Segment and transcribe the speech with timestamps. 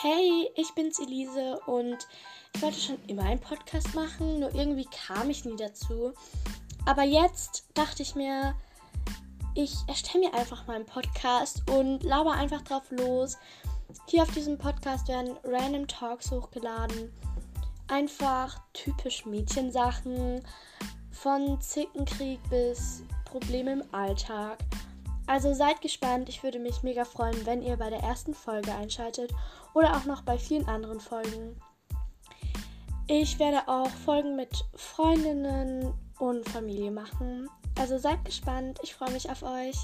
[0.00, 2.06] Hey, ich bin's Elise und
[2.54, 6.12] ich wollte schon immer einen Podcast machen, nur irgendwie kam ich nie dazu.
[6.86, 8.54] Aber jetzt dachte ich mir,
[9.56, 13.38] ich erstelle mir einfach mal einen Podcast und laber einfach drauf los.
[14.06, 17.12] Hier auf diesem Podcast werden random Talks hochgeladen.
[17.88, 20.44] Einfach typisch Mädchensachen.
[21.10, 24.58] Von Zickenkrieg bis Probleme im Alltag.
[25.28, 26.30] Also seid gespannt.
[26.30, 29.30] Ich würde mich mega freuen, wenn ihr bei der ersten Folge einschaltet
[29.74, 31.60] oder auch noch bei vielen anderen Folgen.
[33.06, 37.48] Ich werde auch Folgen mit Freundinnen und Familie machen.
[37.78, 38.80] Also seid gespannt.
[38.82, 39.76] Ich freue mich auf euch.